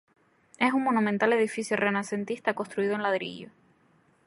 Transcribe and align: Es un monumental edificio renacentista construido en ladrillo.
Es 0.57 0.73
un 0.73 0.81
monumental 0.83 1.31
edificio 1.31 1.77
renacentista 1.77 2.55
construido 2.55 2.95
en 2.95 3.03
ladrillo. 3.03 3.49